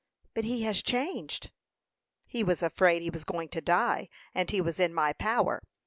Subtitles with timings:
[0.33, 1.51] "But he has changed."
[2.25, 5.61] "He was afraid he was going to die, and he was in my power.